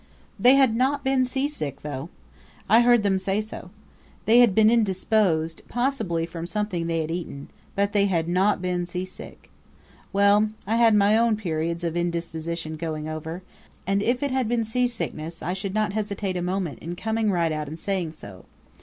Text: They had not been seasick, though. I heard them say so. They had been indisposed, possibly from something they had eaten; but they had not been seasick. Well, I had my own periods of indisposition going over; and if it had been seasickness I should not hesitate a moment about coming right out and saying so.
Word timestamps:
They 0.39 0.55
had 0.55 0.75
not 0.75 1.03
been 1.03 1.25
seasick, 1.25 1.83
though. 1.83 2.09
I 2.67 2.81
heard 2.81 3.03
them 3.03 3.19
say 3.19 3.39
so. 3.39 3.69
They 4.25 4.39
had 4.39 4.55
been 4.55 4.71
indisposed, 4.71 5.61
possibly 5.69 6.25
from 6.25 6.47
something 6.47 6.87
they 6.87 7.01
had 7.01 7.11
eaten; 7.11 7.49
but 7.75 7.91
they 7.93 8.07
had 8.07 8.27
not 8.27 8.63
been 8.63 8.87
seasick. 8.87 9.51
Well, 10.11 10.49
I 10.65 10.77
had 10.77 10.95
my 10.95 11.15
own 11.19 11.37
periods 11.37 11.83
of 11.83 11.95
indisposition 11.95 12.77
going 12.77 13.07
over; 13.07 13.43
and 13.85 14.01
if 14.01 14.23
it 14.23 14.31
had 14.31 14.47
been 14.47 14.65
seasickness 14.65 15.43
I 15.43 15.53
should 15.53 15.75
not 15.75 15.93
hesitate 15.93 16.35
a 16.35 16.41
moment 16.41 16.83
about 16.83 16.97
coming 16.97 17.29
right 17.29 17.51
out 17.51 17.67
and 17.67 17.77
saying 17.77 18.13
so. 18.13 18.45